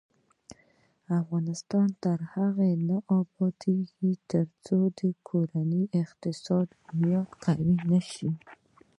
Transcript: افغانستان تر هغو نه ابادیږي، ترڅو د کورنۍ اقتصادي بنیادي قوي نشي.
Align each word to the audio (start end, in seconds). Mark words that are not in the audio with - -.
افغانستان 1.19 1.87
تر 2.03 2.17
هغو 2.33 2.67
نه 2.87 2.97
ابادیږي، 3.19 4.11
ترڅو 4.31 4.77
د 4.99 5.01
کورنۍ 5.27 5.83
اقتصادي 6.01 6.75
بنیادي 6.87 7.35
قوي 7.43 7.73
نشي. 7.91 8.29